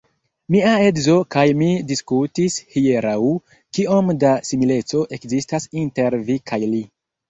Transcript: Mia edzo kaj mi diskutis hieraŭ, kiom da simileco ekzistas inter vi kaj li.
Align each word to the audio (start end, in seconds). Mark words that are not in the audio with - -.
Mia 0.53 0.69
edzo 0.85 1.17
kaj 1.35 1.43
mi 1.59 1.67
diskutis 1.91 2.57
hieraŭ, 2.77 3.15
kiom 3.79 4.13
da 4.27 4.35
simileco 4.53 5.07
ekzistas 5.21 5.75
inter 5.87 6.23
vi 6.29 6.45
kaj 6.53 6.65
li. 6.77 6.87